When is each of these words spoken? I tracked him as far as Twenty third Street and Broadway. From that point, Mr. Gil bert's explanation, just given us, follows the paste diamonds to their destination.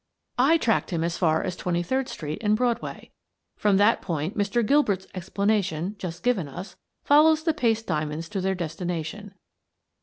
I 0.39 0.57
tracked 0.57 0.89
him 0.89 1.03
as 1.03 1.15
far 1.15 1.43
as 1.43 1.55
Twenty 1.55 1.83
third 1.83 2.09
Street 2.09 2.39
and 2.41 2.57
Broadway. 2.57 3.11
From 3.55 3.77
that 3.77 4.01
point, 4.01 4.35
Mr. 4.35 4.65
Gil 4.65 4.81
bert's 4.81 5.05
explanation, 5.13 5.95
just 5.99 6.23
given 6.23 6.47
us, 6.47 6.75
follows 7.03 7.43
the 7.43 7.53
paste 7.53 7.85
diamonds 7.85 8.27
to 8.29 8.41
their 8.41 8.55
destination. 8.55 9.35